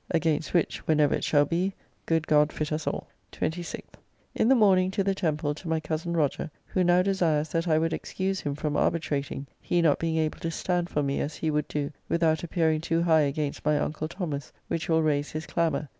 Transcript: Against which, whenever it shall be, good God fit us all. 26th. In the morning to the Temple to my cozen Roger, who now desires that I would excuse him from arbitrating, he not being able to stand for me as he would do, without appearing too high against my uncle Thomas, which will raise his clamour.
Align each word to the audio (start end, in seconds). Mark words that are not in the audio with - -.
Against 0.09 0.55
which, 0.55 0.79
whenever 0.87 1.13
it 1.13 1.23
shall 1.23 1.45
be, 1.45 1.75
good 2.07 2.25
God 2.25 2.51
fit 2.51 2.71
us 2.71 2.87
all. 2.87 3.05
26th. 3.33 3.83
In 4.33 4.47
the 4.49 4.55
morning 4.55 4.89
to 4.89 5.03
the 5.03 5.13
Temple 5.13 5.53
to 5.53 5.67
my 5.67 5.79
cozen 5.79 6.17
Roger, 6.17 6.49
who 6.65 6.83
now 6.83 7.03
desires 7.03 7.49
that 7.49 7.67
I 7.67 7.77
would 7.77 7.93
excuse 7.93 8.39
him 8.41 8.55
from 8.55 8.75
arbitrating, 8.75 9.45
he 9.61 9.79
not 9.79 9.99
being 9.99 10.17
able 10.17 10.39
to 10.39 10.49
stand 10.49 10.89
for 10.89 11.03
me 11.03 11.19
as 11.21 11.35
he 11.35 11.51
would 11.51 11.67
do, 11.67 11.91
without 12.09 12.43
appearing 12.43 12.81
too 12.81 13.03
high 13.03 13.21
against 13.21 13.63
my 13.63 13.77
uncle 13.77 14.07
Thomas, 14.07 14.51
which 14.69 14.89
will 14.89 15.03
raise 15.03 15.33
his 15.33 15.45
clamour. 15.45 15.87